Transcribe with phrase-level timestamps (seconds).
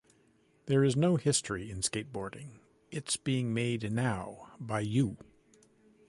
[0.65, 5.17] There is no history in Skateboarding-its being made now-by you.